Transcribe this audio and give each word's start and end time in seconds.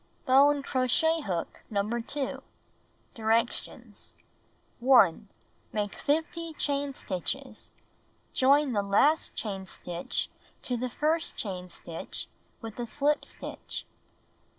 Bone 0.25 0.63
crochet 0.63 1.21
hook 1.21 1.61
No. 1.69 1.87
2. 1.87 2.41
Directions: 3.13 4.15
1. 4.79 5.29
Make 5.71 5.93
50 5.93 6.53
chain 6.53 6.95
stitches. 6.95 7.71
Join 8.33 8.73
the 8.73 8.81
last 8.81 9.35
chain 9.35 9.67
stitch 9.67 10.27
to 10.63 10.73
'''inU;.^ 10.73 10.79
the 10.79 10.89
first 10.89 11.35
chain 11.37 11.69
stitch 11.69 12.25
with 12.63 12.79
a 12.79 12.87
slip 12.87 13.23
stitch. 13.23 13.85